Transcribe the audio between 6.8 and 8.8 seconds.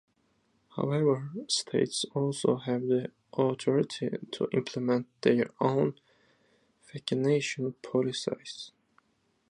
vaccination policies.